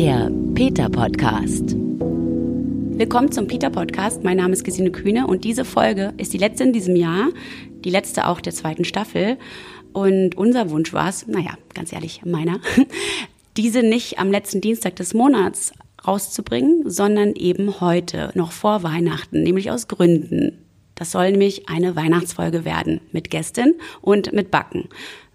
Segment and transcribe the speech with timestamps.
[0.00, 1.74] Der Peter Podcast.
[1.74, 4.22] Willkommen zum Peter Podcast.
[4.22, 7.30] Mein Name ist Gesine Kühne und diese Folge ist die letzte in diesem Jahr,
[7.84, 9.38] die letzte auch der zweiten Staffel.
[9.92, 12.60] Und unser Wunsch war es, naja, ganz ehrlich, meiner,
[13.56, 15.72] diese nicht am letzten Dienstag des Monats
[16.06, 20.64] rauszubringen, sondern eben heute, noch vor Weihnachten, nämlich aus Gründen.
[20.98, 24.88] Das soll nämlich eine Weihnachtsfolge werden mit Gästen und mit Backen.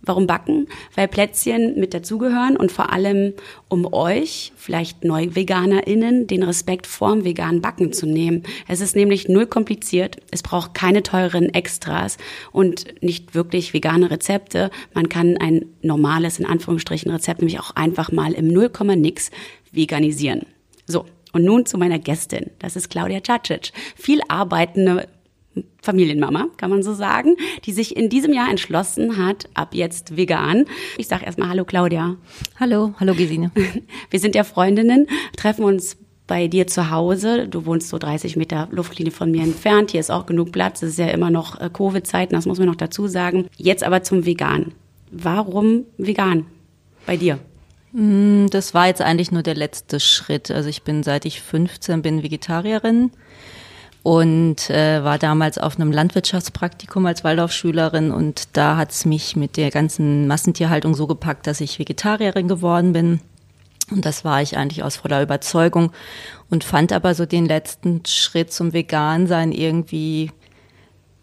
[0.05, 0.67] Warum backen?
[0.93, 3.33] Weil Plätzchen mit dazugehören und vor allem
[3.69, 8.43] um euch, vielleicht Neu-VeganerInnen, den Respekt vorm veganen Backen zu nehmen.
[8.67, 10.17] Es ist nämlich null kompliziert.
[10.31, 12.17] Es braucht keine teuren Extras
[12.51, 14.69] und nicht wirklich vegane Rezepte.
[14.93, 19.31] Man kann ein normales, in Anführungsstrichen, Rezept nämlich auch einfach mal im Nullkomma-Nix
[19.71, 20.41] veganisieren.
[20.85, 21.05] So.
[21.31, 22.51] Und nun zu meiner Gästin.
[22.59, 23.71] Das ist Claudia Cacic.
[23.95, 25.07] Viel arbeitende
[25.83, 30.65] Familienmama, kann man so sagen, die sich in diesem Jahr entschlossen hat, ab jetzt vegan.
[30.97, 32.15] Ich sage erstmal Hallo Claudia.
[32.57, 33.51] Hallo, hallo Gesine.
[34.09, 37.49] Wir sind ja Freundinnen, treffen uns bei dir zu Hause.
[37.49, 39.91] Du wohnst so 30 Meter Luftlinie von mir entfernt.
[39.91, 40.81] Hier ist auch genug Platz.
[40.81, 43.47] Es ist ja immer noch äh, Covid-Zeiten, das muss man noch dazu sagen.
[43.57, 44.71] Jetzt aber zum Vegan.
[45.11, 46.45] Warum vegan
[47.05, 47.39] bei dir?
[47.91, 50.49] Mm, das war jetzt eigentlich nur der letzte Schritt.
[50.49, 53.11] Also ich bin seit ich 15 bin Vegetarierin
[54.03, 59.71] und äh, war damals auf einem Landwirtschaftspraktikum als Waldorfschülerin und da hat's mich mit der
[59.71, 63.21] ganzen Massentierhaltung so gepackt, dass ich Vegetarierin geworden bin.
[63.91, 65.91] Und das war ich eigentlich aus voller Überzeugung
[66.49, 70.31] und fand aber so den letzten Schritt zum Vegansein irgendwie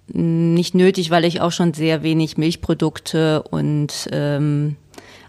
[0.09, 4.77] nicht nötig, weil ich auch schon sehr wenig Milchprodukte und ähm,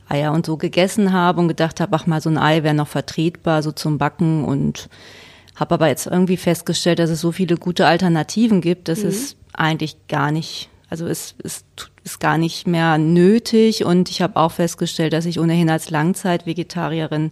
[0.09, 2.87] Eier und so gegessen habe und gedacht habe, ach mal so ein Ei wäre noch
[2.87, 4.89] vertretbar, so zum Backen und
[5.61, 9.09] habe aber jetzt irgendwie festgestellt, dass es so viele gute Alternativen gibt, dass mhm.
[9.09, 11.63] es eigentlich gar nicht, also es, es
[12.03, 13.85] ist gar nicht mehr nötig.
[13.85, 17.31] Und ich habe auch festgestellt, dass ich ohnehin als Langzeit-Vegetarierin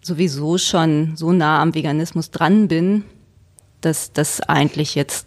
[0.00, 3.04] sowieso schon so nah am Veganismus dran bin,
[3.80, 5.26] dass das eigentlich jetzt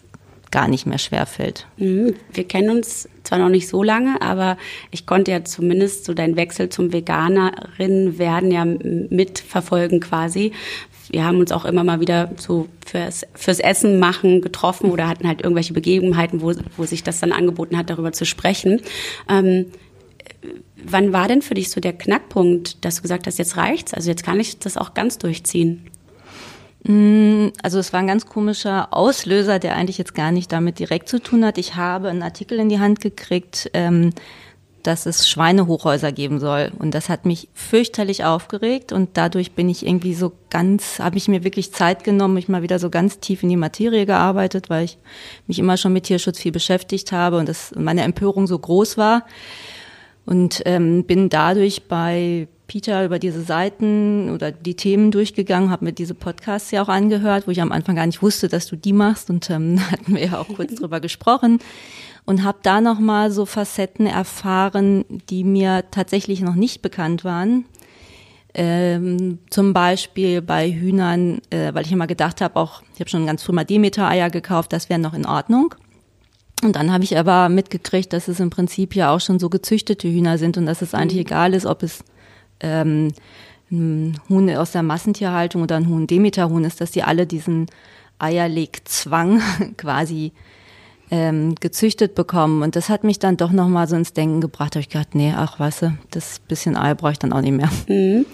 [0.51, 1.67] gar nicht mehr schwer fällt.
[1.77, 2.15] Mhm.
[2.33, 4.57] Wir kennen uns zwar noch nicht so lange, aber
[4.89, 10.53] ich konnte ja zumindest so deinen Wechsel zum Veganerin werden ja mitverfolgen quasi
[11.11, 15.27] wir haben uns auch immer mal wieder so fürs, fürs Essen machen getroffen oder hatten
[15.27, 18.81] halt irgendwelche Begebenheiten, wo, wo sich das dann angeboten hat, darüber zu sprechen.
[19.27, 19.67] Ähm,
[20.83, 23.93] wann war denn für dich so der Knackpunkt, dass du gesagt hast, jetzt reicht's?
[23.93, 25.85] Also jetzt kann ich das auch ganz durchziehen?
[26.83, 31.09] Mm, also es war ein ganz komischer Auslöser, der eigentlich jetzt gar nicht damit direkt
[31.09, 31.57] zu tun hat.
[31.57, 34.11] Ich habe einen Artikel in die Hand gekriegt, ähm,
[34.83, 36.71] dass es Schweinehochhäuser geben soll.
[36.79, 41.27] Und das hat mich fürchterlich aufgeregt und dadurch bin ich irgendwie so ganz, habe ich
[41.27, 44.85] mir wirklich Zeit genommen, mich mal wieder so ganz tief in die Materie gearbeitet, weil
[44.85, 44.97] ich
[45.47, 49.25] mich immer schon mit Tierschutz viel beschäftigt habe und das meine Empörung so groß war.
[50.29, 55.91] Und ähm, bin dadurch bei Peter über diese Seiten oder die Themen durchgegangen, habe mir
[55.91, 58.93] diese Podcasts ja auch angehört, wo ich am Anfang gar nicht wusste, dass du die
[58.93, 61.57] machst und ähm, hatten wir ja auch kurz drüber gesprochen
[62.25, 67.65] und habe da noch mal so Facetten erfahren, die mir tatsächlich noch nicht bekannt waren.
[68.53, 73.25] Ähm, zum Beispiel bei Hühnern, äh, weil ich immer gedacht habe, auch ich habe schon
[73.25, 75.73] ganz früh mal Demeter-Eier gekauft, das wäre noch in Ordnung.
[76.63, 80.09] Und dann habe ich aber mitgekriegt, dass es im Prinzip ja auch schon so gezüchtete
[80.09, 81.27] Hühner sind und dass es eigentlich mhm.
[81.27, 82.03] egal ist, ob es
[82.59, 83.13] ähm,
[83.71, 87.67] ein Huhn aus der Massentierhaltung oder ein Huhn Demeter-Huhn ist, dass die alle diesen
[88.17, 89.41] Eierlegzwang
[89.77, 90.33] quasi
[91.11, 92.61] ähm, gezüchtet bekommen.
[92.61, 94.75] Und das hat mich dann doch nochmal so ins Denken gebracht.
[94.75, 97.41] Da habe ich gedacht, nee, ach weißt du, das bisschen Ei brauche ich dann auch
[97.41, 97.69] nicht mehr.
[97.87, 98.25] Mhm.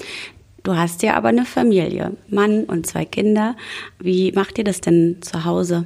[0.63, 3.55] Du hast ja aber eine Familie, Mann und zwei Kinder.
[3.99, 5.85] Wie macht ihr das denn zu Hause?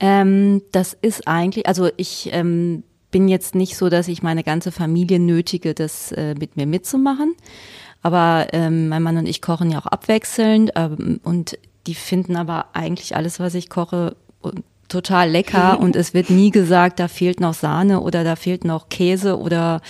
[0.00, 4.72] Ähm, das ist eigentlich, also ich ähm, bin jetzt nicht so, dass ich meine ganze
[4.72, 7.34] Familie nötige, das äh, mit mir mitzumachen.
[8.02, 12.66] Aber ähm, mein Mann und ich kochen ja auch abwechselnd ähm, und die finden aber
[12.72, 14.16] eigentlich alles, was ich koche,
[14.88, 18.88] total lecker und es wird nie gesagt, da fehlt noch Sahne oder da fehlt noch
[18.88, 19.80] Käse oder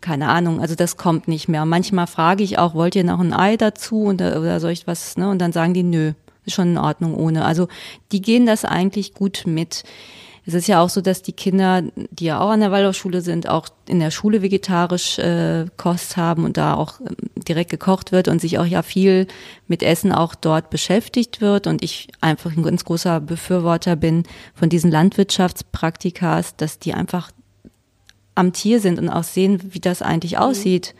[0.00, 1.64] keine Ahnung, also das kommt nicht mehr.
[1.64, 5.16] Manchmal frage ich auch, wollt ihr noch ein Ei dazu oder, oder soll ich was,
[5.16, 5.28] ne?
[5.28, 6.12] Und dann sagen die, nö,
[6.46, 7.44] ist schon in Ordnung ohne.
[7.44, 7.68] Also
[8.12, 9.84] die gehen das eigentlich gut mit.
[10.48, 13.48] Es ist ja auch so, dass die Kinder, die ja auch an der Waldorfschule sind,
[13.48, 17.16] auch in der Schule vegetarisch äh, Kost haben und da auch ähm,
[17.48, 19.26] direkt gekocht wird und sich auch ja viel
[19.66, 21.66] mit Essen auch dort beschäftigt wird.
[21.66, 24.22] Und ich einfach ein ganz großer Befürworter bin
[24.54, 27.32] von diesen Landwirtschaftspraktikas, dass die einfach
[28.36, 30.38] am Tier sind und auch sehen, wie das eigentlich mhm.
[30.38, 30.94] aussieht.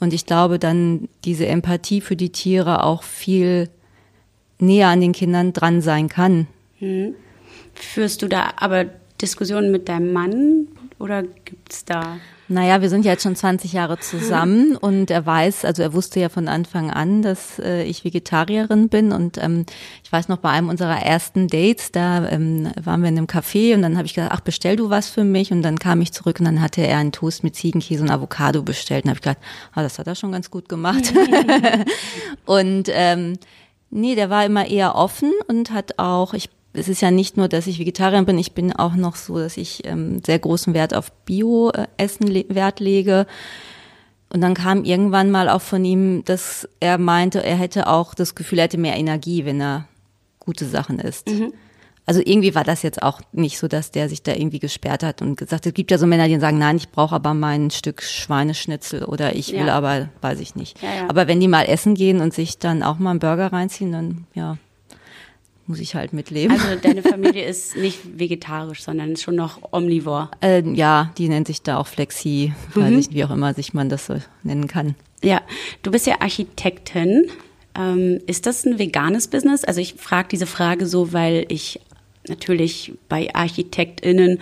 [0.00, 3.70] Und ich glaube, dann diese Empathie für die Tiere auch viel
[4.58, 6.46] näher an den Kindern dran sein kann.
[6.80, 7.14] Mhm.
[7.74, 8.86] Führst du da aber
[9.20, 10.68] Diskussionen mit deinem Mann
[10.98, 12.18] oder gibt es da?
[12.48, 16.20] Naja, wir sind ja jetzt schon 20 Jahre zusammen und er weiß, also er wusste
[16.20, 19.66] ja von Anfang an, dass äh, ich Vegetarierin bin und ähm,
[20.04, 23.74] ich weiß noch bei einem unserer ersten Dates, da ähm, waren wir in einem Café
[23.74, 26.12] und dann habe ich gesagt, ach bestell du was für mich und dann kam ich
[26.12, 29.22] zurück und dann hatte er einen Toast mit Ziegenkäse und Avocado bestellt und habe ich
[29.22, 29.42] gedacht,
[29.74, 31.12] ah, das hat er schon ganz gut gemacht
[32.44, 33.38] und ähm,
[33.90, 37.48] Nee, der war immer eher offen und hat auch, ich es ist ja nicht nur,
[37.48, 40.94] dass ich Vegetarier bin, ich bin auch noch so, dass ich ähm, sehr großen Wert
[40.94, 43.26] auf Bio-Essen le Wert lege.
[44.28, 48.34] Und dann kam irgendwann mal auch von ihm, dass er meinte, er hätte auch das
[48.34, 49.88] Gefühl, er hätte mehr Energie, wenn er
[50.38, 51.28] gute Sachen isst.
[51.28, 51.52] Mhm.
[52.08, 55.22] Also irgendwie war das jetzt auch nicht so, dass der sich da irgendwie gesperrt hat
[55.22, 58.00] und gesagt, es gibt ja so Männer, die sagen, nein, ich brauche aber mein Stück
[58.00, 59.74] Schweineschnitzel oder ich will ja.
[59.74, 60.80] aber, weiß ich nicht.
[60.80, 61.08] Ja, ja.
[61.08, 64.26] Aber wenn die mal essen gehen und sich dann auch mal einen Burger reinziehen, dann
[64.34, 64.56] ja,
[65.66, 66.52] muss ich halt mitleben.
[66.52, 70.30] Also deine Familie ist nicht vegetarisch, sondern ist schon noch omnivor.
[70.40, 72.80] Äh, ja, die nennt sich da auch Flexi, mhm.
[72.80, 74.14] weiß ich, wie auch immer sich man das so
[74.44, 74.94] nennen kann.
[75.22, 75.40] Ja,
[75.82, 77.26] du bist ja Architektin.
[77.76, 79.64] Ähm, ist das ein veganes Business?
[79.64, 81.80] Also ich frage diese Frage so, weil ich
[82.28, 84.40] natürlich bei ArchitektInnen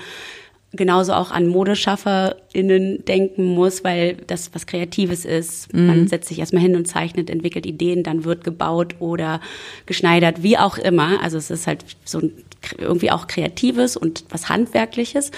[0.76, 5.72] genauso auch an ModeschafferInnen denken muss, weil das was Kreatives ist.
[5.72, 5.86] Mhm.
[5.86, 9.40] Man setzt sich erstmal hin und zeichnet, entwickelt Ideen, dann wird gebaut oder
[9.86, 11.22] geschneidert, wie auch immer.
[11.22, 12.32] Also es ist halt so ein,
[12.78, 15.31] irgendwie auch Kreatives und was Handwerkliches.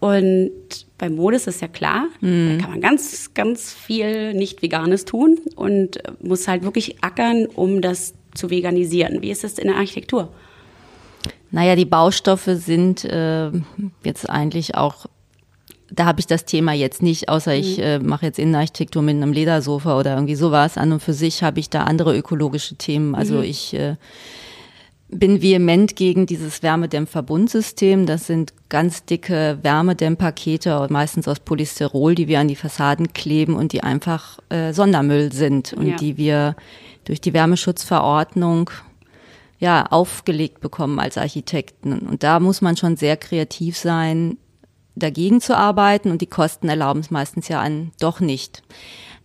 [0.00, 0.50] Und
[0.98, 2.56] bei Mode ist es ja klar, mhm.
[2.56, 7.80] da kann man ganz, ganz viel nicht Veganes tun und muss halt wirklich ackern, um
[7.80, 9.22] das zu veganisieren.
[9.22, 10.32] Wie ist es in der Architektur?
[11.54, 13.52] Naja, die Baustoffe sind äh,
[14.02, 15.06] jetzt eigentlich auch,
[15.88, 17.82] da habe ich das Thema jetzt nicht, außer ich mhm.
[17.84, 20.76] äh, mache jetzt Innenarchitektur mit einem Ledersofa oder irgendwie sowas.
[20.76, 23.14] An und für sich habe ich da andere ökologische Themen.
[23.14, 23.42] Also mhm.
[23.44, 23.94] ich äh,
[25.08, 28.04] bin vehement gegen dieses Wärmedämmverbundsystem.
[28.06, 33.72] Das sind ganz dicke Wärmedämmpakete, meistens aus Polystyrol, die wir an die Fassaden kleben und
[33.72, 35.94] die einfach äh, Sondermüll sind und ja.
[35.94, 36.56] die wir
[37.04, 38.70] durch die Wärmeschutzverordnung
[39.64, 42.00] ja, aufgelegt bekommen als Architekten.
[42.00, 44.36] Und da muss man schon sehr kreativ sein,
[44.94, 48.62] dagegen zu arbeiten und die Kosten erlauben es meistens ja an doch nicht.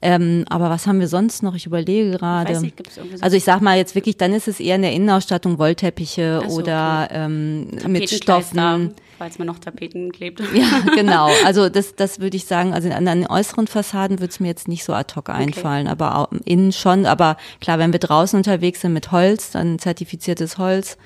[0.02, 1.56] Ähm, aber was haben wir sonst noch?
[1.56, 2.54] Ich überlege gerade.
[2.54, 4.94] Ich nicht, so also ich sag mal jetzt wirklich, dann ist es eher in der
[4.94, 7.26] Innenausstattung Wollteppiche so, oder okay.
[7.26, 8.94] ähm, mit Stoffen.
[9.20, 10.42] Falls man noch Tapeten klebt.
[10.54, 11.30] Ja, genau.
[11.46, 14.70] Also das, das würde ich sagen, also an den äußeren Fassaden würde es mir jetzt
[14.70, 15.92] nicht so ad hoc einfallen, okay.
[15.92, 17.06] aber auch innen schon.
[17.06, 20.98] Aber klar, wenn wir draußen unterwegs sind mit Holz, dann zertifiziertes Holz.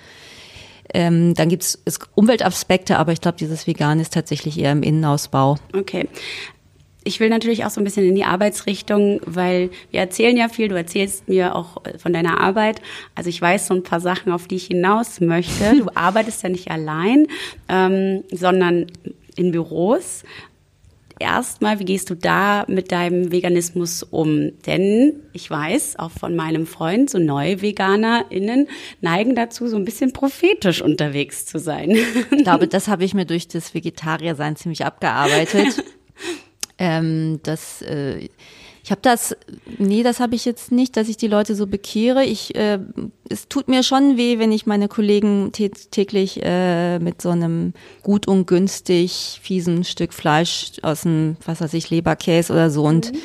[0.93, 5.57] Ähm, dann gibt es Umweltaspekte, aber ich glaube, dieses Vegan ist tatsächlich eher im Innenausbau.
[5.75, 6.07] Okay
[7.03, 10.67] ich will natürlich auch so ein bisschen in die Arbeitsrichtung, weil wir erzählen ja viel,
[10.67, 12.81] du erzählst mir auch äh, von deiner Arbeit.
[13.15, 15.77] Also ich weiß so ein paar Sachen, auf die ich hinaus möchte.
[15.77, 17.27] Du arbeitest ja nicht allein,
[17.69, 18.87] ähm, sondern
[19.35, 20.23] in Büros.
[21.19, 24.51] Erstmal, wie gehst du da mit deinem Veganismus um?
[24.65, 28.67] Denn ich weiß, auch von meinem Freund, so neue VeganerInnen
[28.99, 31.91] neigen dazu, so ein bisschen prophetisch unterwegs zu sein.
[31.91, 35.83] Ich glaube, das habe ich mir durch das Vegetariersein ziemlich abgearbeitet.
[36.77, 38.29] Ähm, das, äh,
[38.83, 39.33] ich habe das,
[39.77, 42.25] nee, das habe ich jetzt nicht, dass ich die Leute so bekehre.
[42.25, 42.79] Ich, äh,
[43.29, 48.27] es tut mir schon weh, wenn ich meine Kollegen täglich äh, mit so einem gut
[48.27, 53.17] und günstig fiesen Stück Fleisch aus dem, was weiß ich, Leberkäse oder so und mhm.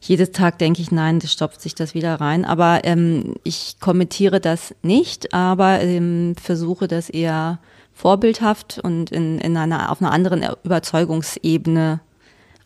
[0.00, 2.44] jedes Tag denke ich, nein, das stopft sich das wieder rein.
[2.44, 7.60] Aber ähm, ich kommentiere das nicht, aber ähm, versuche das eher
[7.94, 12.00] vorbildhaft und in, in einer, auf einer anderen Überzeugungsebene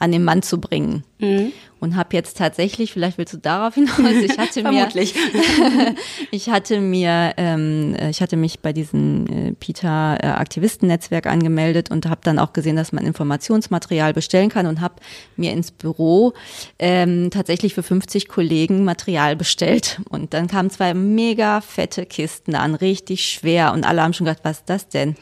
[0.03, 1.05] an den Mann zu bringen.
[1.21, 1.53] Mhm.
[1.83, 4.89] Und habe jetzt tatsächlich, vielleicht willst du darauf hinaus, ich hatte mir,
[6.31, 12.07] ich hatte mir, ähm, ich hatte mich bei diesem äh, Peter äh, Aktivistennetzwerk angemeldet und
[12.07, 14.95] habe dann auch gesehen, dass man Informationsmaterial bestellen kann und habe
[15.35, 16.35] mir ins Büro
[16.79, 20.01] ähm, tatsächlich für 50 Kollegen Material bestellt.
[20.09, 24.45] Und dann kamen zwei mega fette Kisten an, richtig schwer und alle haben schon gedacht,
[24.45, 25.09] was ist das denn?
[25.09, 25.17] Und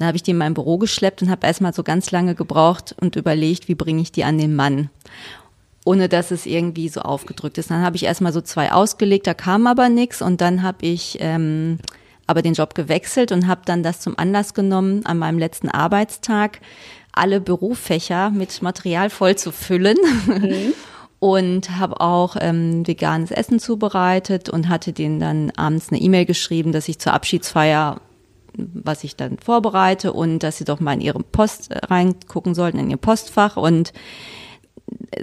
[0.00, 2.94] dann habe ich die in mein Büro geschleppt und habe erstmal so ganz lange gebraucht
[3.00, 4.90] und überlegt, wie bringe ich die an den Mann
[5.84, 7.70] ohne dass es irgendwie so aufgedrückt ist.
[7.70, 11.18] Dann habe ich erstmal so zwei ausgelegt, da kam aber nichts und dann habe ich
[11.20, 11.78] ähm,
[12.26, 16.60] aber den Job gewechselt und habe dann das zum Anlass genommen, an meinem letzten Arbeitstag
[17.12, 19.98] alle Bürofächer mit Material voll zu füllen.
[20.26, 20.72] Mhm.
[21.18, 26.72] und habe auch ähm, veganes Essen zubereitet und hatte denen dann abends eine E-Mail geschrieben,
[26.72, 28.00] dass ich zur Abschiedsfeier
[28.54, 32.90] was ich dann vorbereite und dass sie doch mal in ihre Post reingucken sollten, in
[32.90, 33.92] ihr Postfach und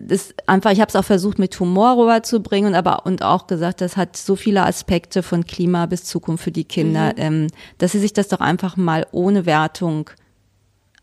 [0.01, 3.97] das einfach, ich habe es auch versucht mit Humor rüberzubringen, aber und auch gesagt, das
[3.97, 7.21] hat so viele Aspekte von Klima bis Zukunft für die Kinder, mhm.
[7.21, 7.47] ähm,
[7.77, 10.09] dass sie sich das doch einfach mal ohne Wertung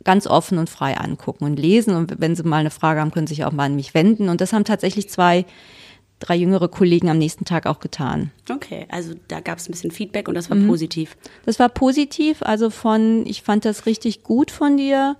[0.05, 1.95] ganz offen und frei angucken und lesen.
[1.95, 4.29] Und wenn Sie mal eine Frage haben, können Sie sich auch mal an mich wenden.
[4.29, 5.45] Und das haben tatsächlich zwei,
[6.21, 8.31] drei jüngere Kollegen am nächsten Tag auch getan.
[8.49, 10.69] Okay, also da gab es ein bisschen Feedback und das war mhm.
[10.69, 11.17] positiv.
[11.45, 15.17] Das war positiv, also von, ich fand das richtig gut von dir,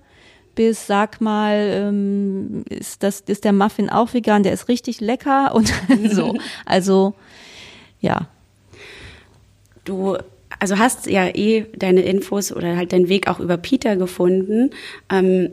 [0.57, 5.53] bis sag mal, ähm, ist das ist der Muffin auch vegan, der ist richtig lecker
[5.53, 5.71] und
[6.11, 6.35] so.
[6.65, 7.13] Also
[8.01, 8.27] ja.
[9.85, 10.17] Du
[10.59, 14.71] also hast ja eh deine Infos oder halt deinen Weg auch über Peter gefunden.
[15.11, 15.51] Ähm,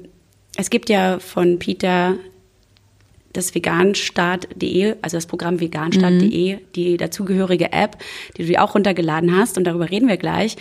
[0.56, 2.16] es gibt ja von Peter
[3.34, 6.60] das veganstart.de, also das Programm veganstart.de, mhm.
[6.74, 7.98] die dazugehörige App,
[8.36, 10.56] die du dir auch runtergeladen hast und darüber reden wir gleich,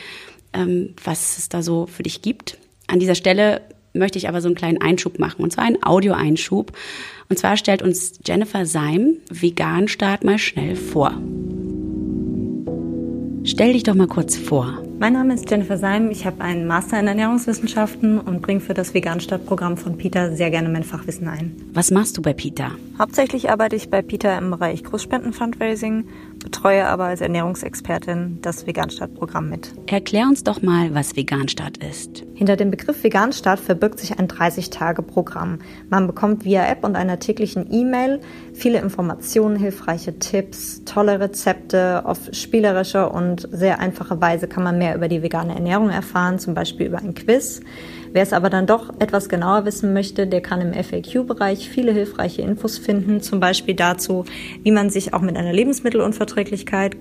[0.51, 2.57] ähm, was es da so für dich gibt.
[2.88, 3.62] An dieser Stelle
[3.93, 6.71] möchte ich aber so einen kleinen Einschub machen, und zwar einen Audio-Einschub.
[7.29, 11.13] Und zwar stellt uns Jennifer Seim Veganstart mal schnell vor.
[13.45, 14.81] Stell dich doch mal kurz vor.
[15.00, 16.09] Mein Name ist Jennifer Seim.
[16.12, 20.69] Ich habe einen Master in Ernährungswissenschaften und bringe für das Veganstadt-Programm von Peter sehr gerne
[20.69, 21.53] mein Fachwissen ein.
[21.73, 22.71] Was machst du bei Peter?
[22.97, 26.05] Hauptsächlich arbeite ich bei Peter im Bereich Großspenden-Fundraising,
[26.43, 29.73] betreue aber als Ernährungsexpertin das Veganstadt-Programm mit.
[29.88, 32.23] Erklär uns doch mal, was Veganstadt ist.
[32.35, 35.59] Hinter dem Begriff Veganstadt verbirgt sich ein 30-Tage-Programm.
[35.89, 38.19] Man bekommt via App und einer täglichen E-Mail
[38.53, 42.05] viele Informationen, hilfreiche Tipps, tolle Rezepte.
[42.05, 46.53] Auf spielerische und sehr einfache Weise kann man mehr über die vegane Ernährung erfahren, zum
[46.53, 47.62] Beispiel über ein Quiz.
[48.12, 52.43] Wer es aber dann doch etwas genauer wissen möchte, der kann im FAQ-Bereich viele hilfreiche
[52.43, 54.25] Infos finden, zum Beispiel dazu,
[54.62, 56.32] wie man sich auch mit einer Lebensmittelunverträglichkeit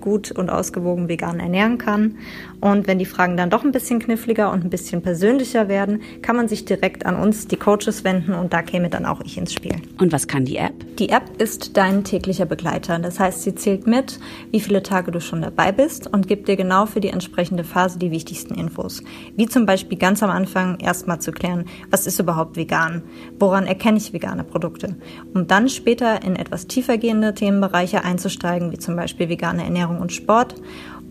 [0.01, 2.15] gut und ausgewogen vegan ernähren kann.
[2.59, 6.35] Und wenn die Fragen dann doch ein bisschen kniffliger und ein bisschen persönlicher werden, kann
[6.35, 9.53] man sich direkt an uns, die Coaches, wenden und da käme dann auch ich ins
[9.53, 9.75] Spiel.
[9.99, 10.73] Und was kann die App?
[10.97, 12.97] Die App ist dein täglicher Begleiter.
[12.99, 14.19] Das heißt, sie zählt mit,
[14.51, 17.99] wie viele Tage du schon dabei bist und gibt dir genau für die entsprechende Phase
[17.99, 19.03] die wichtigsten Infos.
[19.35, 23.03] Wie zum Beispiel ganz am Anfang erst erstmal zu klären, was ist überhaupt vegan?
[23.37, 24.95] Woran erkenne ich vegane Produkte?
[25.33, 30.55] Um dann später in etwas tiefergehende Themenbereiche einzusteigen, wie zum Beispiel vegane Ernährung und Sport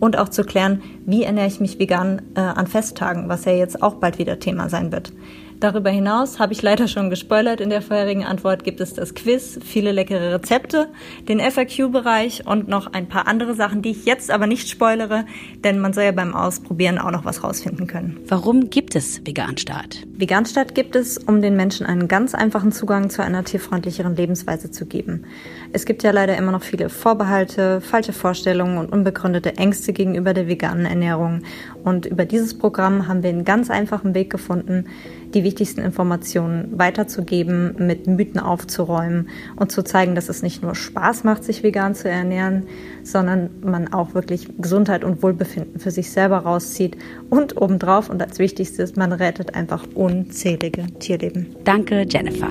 [0.01, 3.81] und auch zu klären, wie ernähre ich mich vegan äh, an Festtagen, was ja jetzt
[3.81, 5.13] auch bald wieder Thema sein wird.
[5.59, 9.59] Darüber hinaus habe ich leider schon gespoilert in der vorherigen Antwort, gibt es das Quiz,
[9.63, 10.89] viele leckere Rezepte,
[11.27, 15.25] den FAQ-Bereich und noch ein paar andere Sachen, die ich jetzt aber nicht spoilere,
[15.63, 18.19] denn man soll ja beim Ausprobieren auch noch was rausfinden können.
[18.27, 20.05] Warum gibt es Veganstart?
[20.15, 24.85] Veganstart gibt es, um den Menschen einen ganz einfachen Zugang zu einer tierfreundlicheren Lebensweise zu
[24.85, 25.25] geben.
[25.71, 30.47] Es gibt ja leider immer noch viele Vorbehalte, falsche Vorstellungen und unbegründete Ängste gegenüber der
[30.47, 31.41] veganen Ernährung.
[31.83, 34.85] Und über dieses Programm haben wir einen ganz einfachen Weg gefunden,
[35.33, 41.23] die wichtigsten Informationen weiterzugeben, mit Mythen aufzuräumen und zu zeigen, dass es nicht nur Spaß
[41.23, 42.63] macht, sich vegan zu ernähren,
[43.03, 46.97] sondern man auch wirklich Gesundheit und Wohlbefinden für sich selber rauszieht
[47.29, 51.55] und obendrauf und als wichtigstes, man rettet einfach unzählige Tierleben.
[51.63, 52.49] Danke, Jennifer.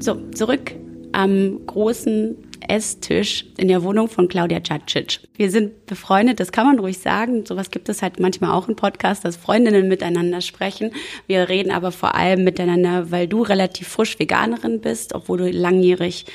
[0.00, 0.72] So, zurück
[1.12, 2.36] am großen
[2.68, 5.20] Esstisch in der Wohnung von Claudia Cacic.
[5.36, 7.44] Wir sind befreundet, das kann man ruhig sagen.
[7.46, 10.92] Sowas gibt es halt manchmal auch im Podcast, dass Freundinnen miteinander sprechen.
[11.26, 16.26] Wir reden aber vor allem miteinander, weil du relativ frisch Veganerin bist, obwohl du langjährig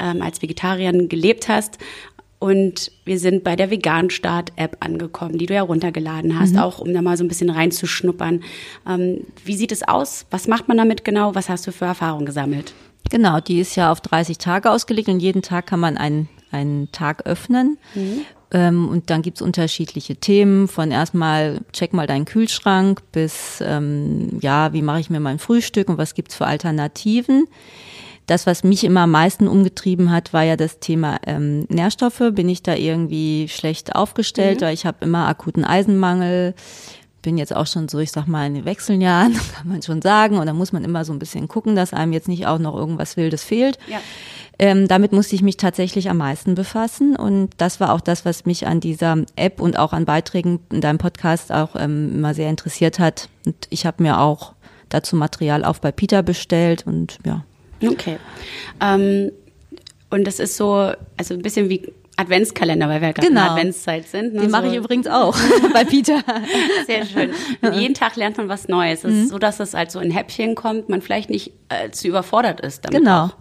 [0.00, 1.78] ähm, als Vegetarierin gelebt hast.
[2.38, 6.58] Und wir sind bei der Vegan Start App angekommen, die du ja runtergeladen hast, mhm.
[6.58, 8.42] auch um da mal so ein bisschen reinzuschnuppern.
[8.88, 10.26] Ähm, wie sieht es aus?
[10.30, 11.36] Was macht man damit genau?
[11.36, 12.74] Was hast du für Erfahrungen gesammelt?
[13.10, 16.90] Genau, die ist ja auf 30 Tage ausgelegt und jeden Tag kann man einen, einen
[16.92, 17.78] Tag öffnen.
[17.94, 18.20] Mhm.
[18.52, 24.72] Ähm, und dann gibt's unterschiedliche Themen, von erstmal check mal deinen Kühlschrank bis ähm, ja,
[24.74, 27.46] wie mache ich mir mein Frühstück und was gibt's für Alternativen.
[28.26, 32.22] Das, was mich immer am meisten umgetrieben hat, war ja das Thema ähm, Nährstoffe.
[32.32, 34.64] Bin ich da irgendwie schlecht aufgestellt, mhm.
[34.66, 36.54] weil ich habe immer akuten Eisenmangel
[37.22, 40.38] bin jetzt auch schon so, ich sag mal, in den Wechseljahren, kann man schon sagen.
[40.38, 42.76] Und da muss man immer so ein bisschen gucken, dass einem jetzt nicht auch noch
[42.76, 43.78] irgendwas Wildes fehlt.
[43.88, 44.00] Ja.
[44.58, 47.16] Ähm, damit musste ich mich tatsächlich am meisten befassen.
[47.16, 50.80] Und das war auch das, was mich an dieser App und auch an Beiträgen in
[50.80, 53.28] deinem Podcast auch ähm, immer sehr interessiert hat.
[53.46, 54.52] Und ich habe mir auch
[54.88, 57.44] dazu Material auch bei Peter bestellt und ja.
[57.82, 58.18] Okay.
[58.80, 59.32] Ähm,
[60.10, 63.40] und das ist so, also ein bisschen wie Adventskalender, weil wir gerade genau.
[63.40, 64.34] in der Adventszeit sind.
[64.34, 64.40] Ne?
[64.40, 64.56] Den so.
[64.56, 65.36] mache ich übrigens auch
[65.72, 66.22] bei Peter.
[66.86, 67.30] Sehr schön.
[67.60, 69.04] Und jeden Tag lernt man was Neues.
[69.04, 69.22] Es mhm.
[69.22, 72.60] ist so, dass es halt so in Häppchen kommt, man vielleicht nicht äh, zu überfordert
[72.60, 73.00] ist damit.
[73.00, 73.26] Genau.
[73.26, 73.36] Auch.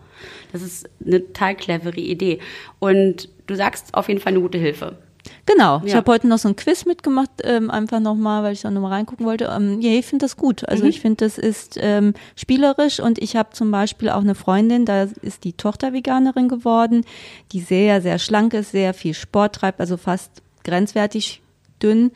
[0.52, 2.40] Das ist eine total clevere Idee.
[2.80, 4.98] Und du sagst auf jeden Fall eine gute Hilfe.
[5.46, 5.80] Genau.
[5.80, 5.84] Ja.
[5.86, 8.94] Ich habe heute noch so ein Quiz mitgemacht, ähm, einfach nochmal, weil ich da nochmal
[8.94, 9.52] reingucken wollte.
[9.56, 10.68] Ähm, ja, ich finde das gut.
[10.68, 10.90] Also mhm.
[10.90, 15.04] ich finde, das ist ähm, spielerisch und ich habe zum Beispiel auch eine Freundin, da
[15.04, 17.06] ist die Tochter Veganerin geworden,
[17.52, 21.42] die sehr, sehr schlank ist, sehr viel Sport treibt, also fast grenzwertig
[21.82, 22.12] dünn.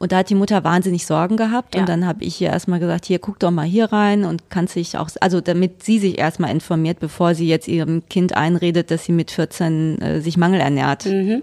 [0.00, 1.74] Und da hat die Mutter wahnsinnig Sorgen gehabt.
[1.74, 1.80] Ja.
[1.80, 4.68] Und dann habe ich ihr erstmal gesagt, hier, guck doch mal hier rein und kann
[4.68, 9.04] sich auch, also damit sie sich erstmal informiert, bevor sie jetzt ihrem Kind einredet, dass
[9.04, 11.06] sie mit 14 äh, sich mangelernährt.
[11.06, 11.42] Mhm.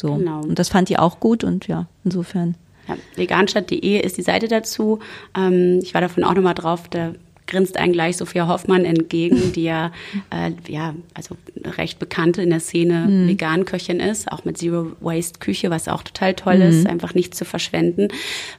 [0.00, 0.14] So.
[0.14, 0.40] Genau.
[0.42, 2.54] Und das fand die auch gut und ja, insofern.
[2.88, 4.98] Ja, veganstadt.de ist die Seite dazu.
[5.36, 7.12] Ähm, ich war davon auch nochmal drauf, da
[7.46, 9.92] grinst einem gleich Sophia Hoffmann entgegen, die ja,
[10.30, 11.36] äh, ja, also
[11.76, 13.28] recht bekannte in der Szene Mhm.
[13.28, 16.62] Vegan-Köchin ist, auch mit Zero Waste Küche, was auch total toll Mhm.
[16.62, 18.08] ist, einfach nicht zu verschwenden.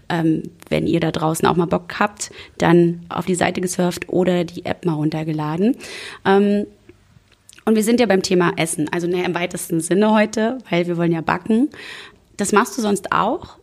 [0.09, 4.43] Ähm, wenn ihr da draußen auch mal Bock habt, dann auf die Seite gesurft oder
[4.43, 5.75] die App mal runtergeladen.
[6.23, 6.67] Ähm,
[7.65, 10.97] und wir sind ja beim Thema Essen, also naja, im weitesten Sinne heute, weil wir
[10.97, 11.69] wollen ja backen.
[12.37, 13.57] Das machst du sonst auch?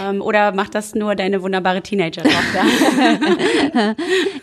[0.00, 2.64] Ähm, oder macht das nur deine wunderbare Teenager-Tochter?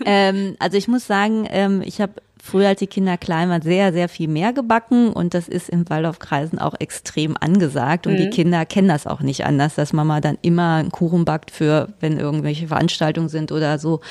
[0.06, 3.94] ähm, also ich muss sagen, ähm, ich habe früher, als die Kinder klein waren, sehr,
[3.94, 8.65] sehr viel mehr gebacken und das ist im Waldorfkreisen auch extrem angesagt und die Kinder
[8.65, 12.68] kennen das auch nicht anders, dass Mama dann immer einen Kuchen backt für, wenn irgendwelche
[12.68, 14.01] Veranstaltungen sind oder so.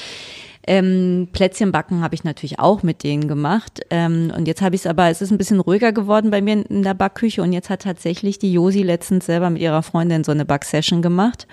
[0.66, 3.80] Ähm, Plätzchen backen habe ich natürlich auch mit denen gemacht.
[3.90, 6.64] Ähm, und jetzt habe ich es aber, es ist ein bisschen ruhiger geworden bei mir
[6.68, 10.32] in, der Backküche und jetzt hat tatsächlich die Josi letztens selber mit ihrer Freundin so
[10.32, 11.46] eine Backsession gemacht.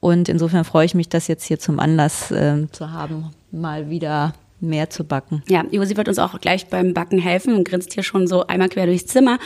[0.00, 4.32] Und insofern freue ich mich, das jetzt hier zum Anlass äh, zu haben, mal wieder
[4.60, 5.42] mehr zu backen.
[5.48, 8.68] ja, Josi wird uns auch gleich beim Backen helfen und grinst hier schon so einmal
[8.68, 9.38] quer durchs Zimmer.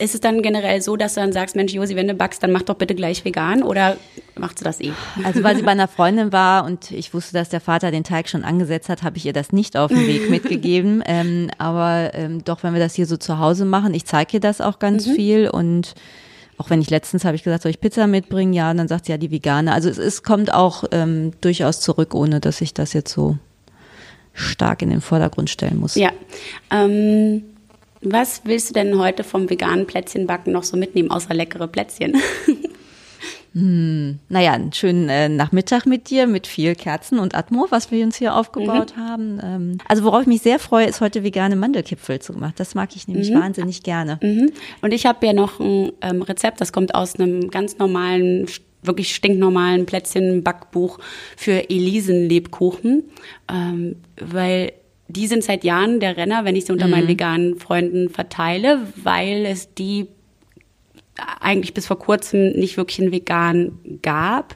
[0.00, 2.52] Ist es dann generell so, dass du dann sagst, Mensch, Josi, wenn du backst, dann
[2.52, 3.96] mach doch bitte gleich vegan oder
[4.36, 4.92] macht sie das eh?
[5.24, 8.28] Also weil sie bei einer Freundin war und ich wusste, dass der Vater den Teig
[8.28, 11.02] schon angesetzt hat, habe ich ihr das nicht auf den Weg mitgegeben.
[11.04, 14.40] ähm, aber ähm, doch, wenn wir das hier so zu Hause machen, ich zeige ihr
[14.40, 15.94] das auch ganz viel und
[16.58, 18.52] auch wenn ich letztens habe ich gesagt, soll ich Pizza mitbringen?
[18.52, 19.72] Ja, und dann sagt sie ja die Vegane.
[19.72, 23.36] Also es, es kommt auch ähm, durchaus zurück, ohne dass ich das jetzt so
[24.32, 25.94] stark in den Vordergrund stellen muss.
[25.94, 26.10] Ja.
[26.70, 27.42] Ähm,
[28.00, 32.16] was willst du denn heute vom veganen Plätzchenbacken noch so mitnehmen, außer leckere Plätzchen?
[33.54, 38.16] Naja, einen schönen äh, Nachmittag mit dir, mit viel Kerzen und Atmo, was wir uns
[38.16, 39.40] hier aufgebaut haben.
[39.42, 42.52] Ähm, also worauf ich mich sehr freue, ist heute vegane Mandelkipfel zu machen.
[42.56, 44.20] Das mag ich nämlich wahnsinnig gerne.
[44.22, 44.52] Mhm.
[44.82, 48.46] Und ich habe ja noch ein ähm, Rezept, das kommt aus einem ganz normalen,
[48.82, 50.98] wirklich stinknormalen Plätzchen-Backbuch
[51.36, 53.04] für Elisenlebkuchen,
[53.50, 54.72] ähm, weil
[55.08, 59.46] die sind seit Jahren der Renner, wenn ich sie unter meinen veganen Freunden verteile, weil
[59.46, 60.08] es die
[61.40, 64.54] eigentlich bis vor kurzem nicht wirklich in vegan gab.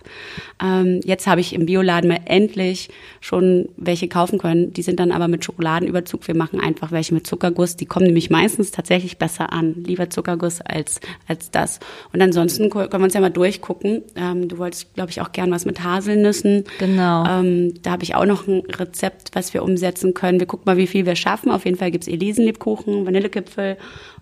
[0.62, 2.88] Ähm, jetzt habe ich im Bioladen mal endlich
[3.20, 4.72] schon welche kaufen können.
[4.72, 6.26] Die sind dann aber mit Schokoladenüberzug.
[6.28, 7.76] Wir machen einfach welche mit Zuckerguss.
[7.76, 9.74] Die kommen nämlich meistens tatsächlich besser an.
[9.84, 11.80] Lieber Zuckerguss als, als das.
[12.12, 14.02] Und ansonsten können wir uns ja mal durchgucken.
[14.16, 16.64] Ähm, du wolltest, glaube ich, auch gern was mit Haselnüssen.
[16.78, 17.24] Genau.
[17.26, 20.38] Ähm, da habe ich auch noch ein Rezept, was wir umsetzen können.
[20.38, 21.50] Wir gucken mal, wie viel wir schaffen.
[21.50, 23.76] Auf jeden Fall gibt's Elisenlebkuchen, Vanillekipfel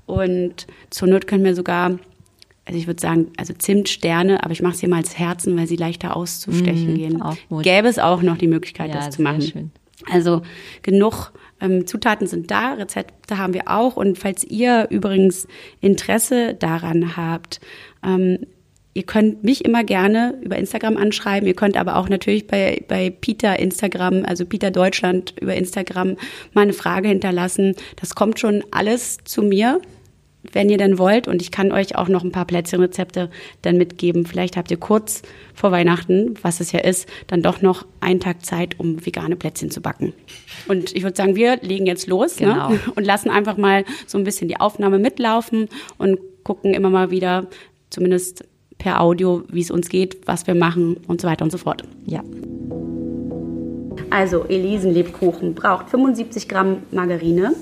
[0.07, 1.99] und zur Not können wir sogar,
[2.71, 5.67] also ich würde sagen, also Zimtsterne, aber ich mache es hier mal als Herzen, weil
[5.67, 7.21] sie leichter auszustechen gehen.
[7.21, 7.65] auch gut.
[7.65, 9.43] Gäbe es auch noch die Möglichkeit, Ja, das zu machen.
[9.43, 9.71] schön.
[10.09, 10.43] Also
[10.83, 13.97] genug ähm, Zutaten sind da, Rezepte haben wir auch.
[13.97, 15.49] Und falls ihr übrigens
[15.81, 17.61] Interesse daran habt,
[18.07, 18.39] ähm,
[18.95, 21.49] ihr könnt mich immer gerne über Instagram anschreiben.
[21.49, 26.17] Ihr könnt aber auch natürlich bei, bei Peter Instagram, also Peter Deutschland über Instagram
[26.55, 27.75] mal eine Frage hinterlassen.
[27.97, 29.81] Das kommt schon alles zu mir
[30.53, 31.29] wenn ihr denn wollt.
[31.29, 33.31] Und ich kann euch auch noch ein paar Plätzchenrezepte
[33.63, 34.27] dann mitgeben.
[34.27, 35.23] Vielleicht habt ihr kurz
[35.55, 39.71] vor Weihnachten, was es ja ist, dann doch noch einen Tag Zeit, um vegane Plätzchen
[39.71, 40.13] zu backen.
[40.69, 42.71] Und ich würde sagen, wir legen jetzt los Genau.
[42.71, 42.81] ne?
[42.95, 47.47] und lassen einfach mal so ein bisschen die Aufnahme mitlaufen und gucken immer mal wieder,
[47.91, 48.45] zumindest
[48.79, 51.85] per Audio, wie es uns geht, was wir machen und so weiter und so fort.
[52.07, 52.23] Ja.
[54.09, 57.53] Also Elisenlebkuchen braucht 75 Gramm Margarine,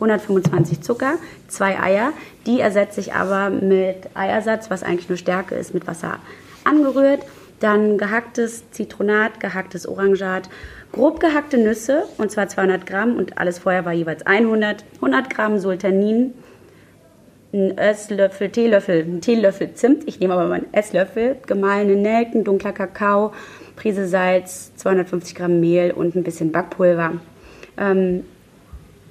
[0.00, 1.14] 125 Zucker,
[1.48, 2.12] zwei Eier.
[2.46, 6.18] Die ersetze ich aber mit Eiersatz, was eigentlich nur Stärke ist, mit Wasser
[6.64, 7.24] angerührt.
[7.60, 10.48] Dann gehacktes Zitronat, gehacktes Orangat,
[10.92, 14.84] grob gehackte Nüsse, und zwar 200 Gramm und alles vorher war jeweils 100.
[14.96, 16.34] 100 Gramm Sultanin,
[17.52, 22.72] ein Esslöffel, Teelöffel, ein Teelöffel Zimt, ich nehme aber mal einen Esslöffel, gemahlene Nelken, dunkler
[22.72, 23.32] Kakao,
[23.74, 27.14] Prise Salz, 250 Gramm Mehl und ein bisschen Backpulver.
[27.76, 28.24] Ähm,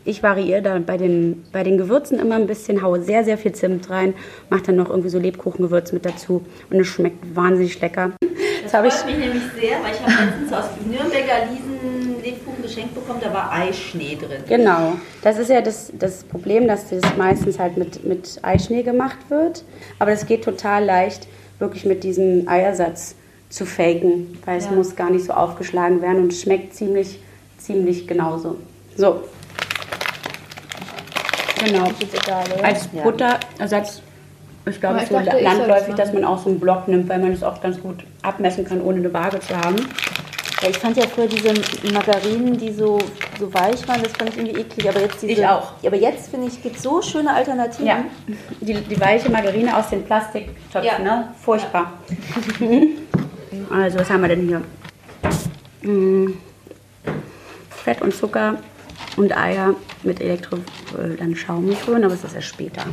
[0.08, 3.52] ich variiere da bei den, bei den Gewürzen immer ein bisschen, haue sehr, sehr viel
[3.52, 4.14] Zimt rein,
[4.50, 8.12] mache dann noch irgendwie so Lebkuchengewürz mit dazu und es schmeckt wahnsinnig lecker.
[8.22, 12.96] Das ich- freut mich nämlich sehr, weil ich habe letztens aus Nürnberger Liesen Lebkuchen geschenkt
[12.96, 14.42] bekommen, da war Eischnee drin.
[14.48, 19.18] Genau, das ist ja das, das Problem, dass das meistens halt mit, mit Eischnee gemacht
[19.30, 19.64] wird.
[20.00, 21.28] Aber das geht total leicht,
[21.60, 23.16] wirklich mit diesem Eiersatz
[23.50, 24.72] zu faken, weil es Ja.
[24.72, 27.20] muss gar nicht so aufgeschlagen werden und es schmeckt ziemlich,
[27.58, 28.58] ziemlich genauso.
[28.98, 29.22] So.
[31.66, 31.90] Genau.
[32.64, 34.02] Als Butterersatz
[34.66, 37.10] Ich glaube, es ich ist so dachte, landläufig, dass man auch so einen Block nimmt,
[37.10, 39.78] weil man es auch ganz gut abmessen kann, ohne eine Waage zu haben.
[40.62, 41.54] Ja, ich fand ja früher diese
[41.94, 42.98] Margarinen, die so,
[43.40, 44.90] so weich waren, das fand ich irgendwie eklig.
[44.90, 45.74] Aber jetzt diese, Ich auch.
[45.84, 47.86] Ja, aber jetzt finde ich, gibt es so schöne Alternativen.
[47.86, 48.04] Ja,
[48.60, 50.98] die, die weiche Margarine aus den Plastiktöpfen, Ja.
[50.98, 51.28] ne?
[51.44, 51.94] Furchtbar.
[53.70, 54.62] also, was haben wir denn hier?
[55.88, 56.34] Mm,
[57.70, 58.56] Fett und Zucker
[59.18, 62.84] und Eier mit Elektro, äh, dann schaumig rühren, aber es ist erst später.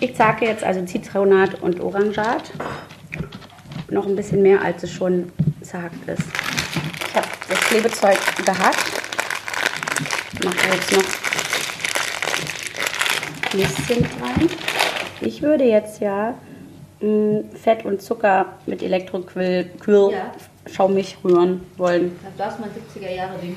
[0.00, 2.50] Ich zacke jetzt also Zitronat und Orangat.
[3.90, 5.30] Noch ein bisschen mehr, als es schon
[5.62, 6.22] zagt ist.
[7.08, 8.92] Ich habe das Klebezeug gehackt.
[10.42, 11.04] Mache jetzt noch
[13.52, 14.48] ein bisschen rein.
[15.20, 16.34] Ich würde jetzt ja
[17.00, 20.32] mh, Fett und Zucker mit Elektroquill Quill, Ja.
[20.72, 22.18] schaumig rühren wollen.
[22.38, 23.56] Das ist mein 70er Jahre Ding.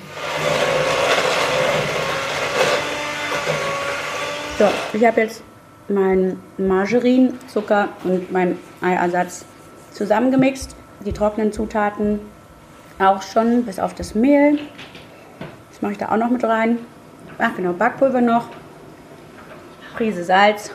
[4.57, 5.43] So, ich habe jetzt
[5.89, 9.45] meinen Margarin, Zucker und meinen Eiersatz
[9.91, 10.75] zusammengemixt.
[11.05, 12.19] Die trockenen Zutaten
[12.99, 14.59] auch schon, bis auf das Mehl.
[15.71, 16.77] Das mache ich da auch noch mit rein.
[17.37, 18.45] Ach genau, Backpulver noch.
[19.97, 20.71] Prise Salz.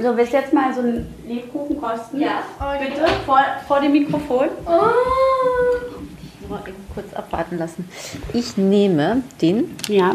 [0.00, 2.20] So, willst du jetzt mal so einen Lebkuchen kosten?
[2.20, 2.42] Ja.
[2.80, 4.46] Bitte, vor, vor dem Mikrofon.
[6.48, 7.88] Mal eben kurz abwarten lassen.
[8.32, 10.12] Ich nehme den, Ja.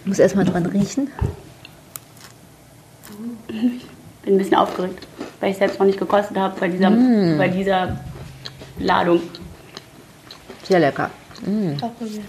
[0.00, 1.10] ich muss erstmal dran riechen.
[3.48, 3.80] Bin
[4.34, 5.06] ein bisschen aufgeregt,
[5.40, 7.98] weil ich selbst noch nicht gekostet habe bei dieser, bei dieser
[8.78, 9.20] Ladung.
[10.64, 11.10] Sehr lecker.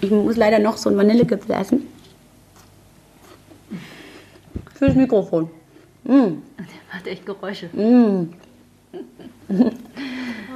[0.01, 1.87] Ich muss leider noch so ein Vanillegipfel essen.
[4.75, 5.49] Fürs Mikrofon.
[6.05, 6.37] Mm.
[6.89, 7.67] Hat echt Geräusche.
[7.73, 8.33] Mm.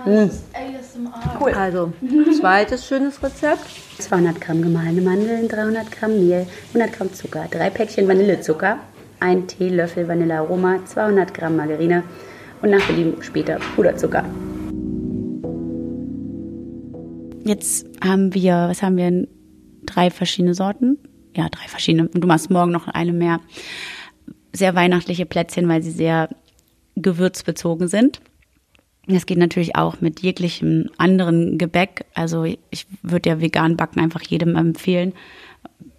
[0.06, 1.58] ASMR.
[1.58, 1.94] Also,
[2.40, 3.66] zweites schönes Rezept.
[4.00, 8.80] 200 Gramm gemahlene Mandeln, 300 Gramm Mehl, 100 Gramm Zucker, drei Päckchen Vanillezucker,
[9.24, 12.04] ein Teelöffel Vanillearoma, 200 Gramm Margarine
[12.62, 14.26] und nach Belieben später Puderzucker.
[17.46, 19.28] Jetzt haben wir, was haben wir?
[19.86, 20.98] Drei verschiedene Sorten.
[21.36, 22.10] Ja, drei verschiedene.
[22.10, 23.40] Und du machst morgen noch eine mehr.
[24.52, 26.30] Sehr weihnachtliche Plätzchen, weil sie sehr
[26.96, 28.22] gewürzbezogen sind.
[29.08, 32.06] Das geht natürlich auch mit jeglichem anderen Gebäck.
[32.14, 35.14] Also ich würde ja vegan backen einfach jedem empfehlen,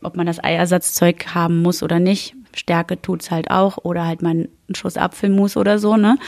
[0.02, 2.34] ob man das Eiersatzzeug haben muss oder nicht.
[2.54, 6.18] Stärke tut's halt auch oder halt mal einen Schuss Apfelmus oder so, ne?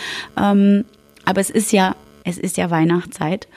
[0.40, 0.84] Ähm,
[1.24, 3.48] aber es ist ja, es ist ja Weihnachtszeit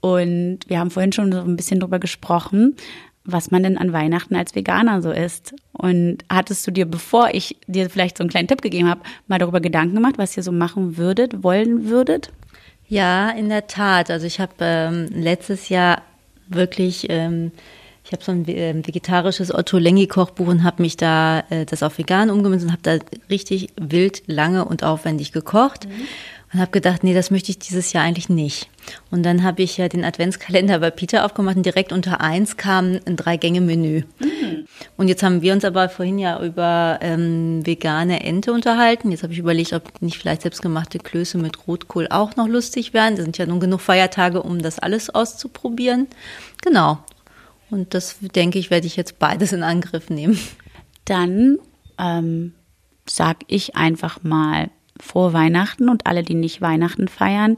[0.00, 2.76] und wir haben vorhin schon so ein bisschen drüber gesprochen,
[3.24, 5.54] was man denn an Weihnachten als Veganer so isst.
[5.72, 9.38] Und hattest du dir, bevor ich dir vielleicht so einen kleinen Tipp gegeben habe, mal
[9.38, 12.32] darüber Gedanken gemacht, was ihr so machen würdet, wollen würdet?
[12.86, 14.10] Ja, in der Tat.
[14.10, 16.02] Also ich habe ähm, letztes Jahr
[16.48, 17.50] wirklich, ähm,
[18.04, 21.82] ich habe so ein ähm, vegetarisches Otto Lengi Kochbuch und habe mich da äh, das
[21.82, 22.98] auf vegan umgemünzt und habe da
[23.30, 25.88] richtig wild lange und aufwendig gekocht.
[26.52, 28.68] Und habe gedacht, nee, das möchte ich dieses Jahr eigentlich nicht.
[29.10, 33.00] Und dann habe ich ja den Adventskalender bei Peter aufgemacht und direkt unter eins kam
[33.06, 34.02] ein Drei-Gänge-Menü.
[34.96, 39.10] Und jetzt haben wir uns aber vorhin ja über ähm, vegane Ente unterhalten.
[39.10, 43.16] Jetzt habe ich überlegt, ob nicht vielleicht selbstgemachte Klöße mit Rotkohl auch noch lustig wären.
[43.16, 46.06] Da sind ja nun genug Feiertage, um das alles auszuprobieren.
[46.62, 46.98] Genau.
[47.70, 50.38] Und das denke ich, werde ich jetzt beides in Angriff nehmen.
[51.04, 51.58] Dann
[51.98, 52.54] ähm,
[53.06, 57.56] sag ich einfach mal frohe Weihnachten und alle, die nicht Weihnachten feiern,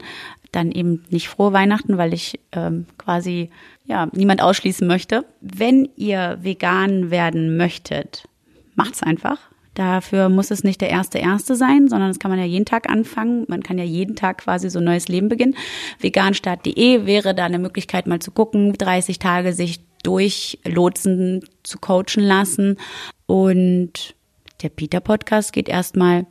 [0.51, 3.49] dann eben nicht frohe Weihnachten, weil ich ähm, quasi
[3.85, 5.25] ja niemand ausschließen möchte.
[5.41, 8.27] Wenn ihr vegan werden möchtet,
[8.75, 9.39] macht's einfach.
[9.73, 12.89] Dafür muss es nicht der erste erste sein, sondern das kann man ja jeden Tag
[12.89, 13.45] anfangen.
[13.47, 15.55] Man kann ja jeden Tag quasi so ein neues Leben beginnen.
[15.99, 22.77] Veganstart.de wäre da eine Möglichkeit, mal zu gucken, 30 Tage sich durchlotsen, zu coachen lassen.
[23.25, 24.15] Und
[24.61, 26.25] der Peter Podcast geht erstmal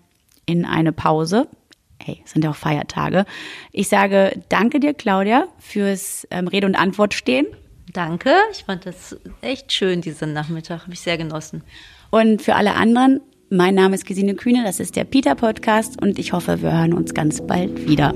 [0.46, 1.46] in eine Pause.
[2.02, 3.26] Hey, es sind ja auch Feiertage.
[3.72, 7.46] Ich sage danke dir, Claudia, fürs ähm, Rede und Antwort stehen.
[7.92, 8.32] Danke.
[8.50, 10.82] Ich fand das echt schön, diesen Nachmittag.
[10.82, 11.62] Habe ich sehr genossen.
[12.10, 16.18] Und für alle anderen, mein Name ist Gesine Kühne, das ist der Peter Podcast und
[16.18, 18.12] ich hoffe, wir hören uns ganz bald wieder.